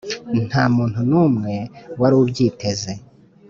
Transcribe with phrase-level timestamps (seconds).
[0.47, 1.53] nta muntu n'umwe
[1.99, 2.91] wari ubyiteze.